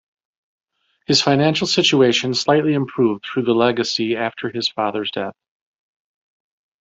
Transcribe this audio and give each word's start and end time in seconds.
His 1.05 1.21
financial 1.21 1.67
situation 1.67 2.33
slightly 2.33 2.73
improved 2.73 3.23
through 3.23 3.43
the 3.43 3.53
legacy 3.53 4.15
after 4.15 4.49
his 4.49 4.67
father's 4.67 5.11
death. 5.11 5.35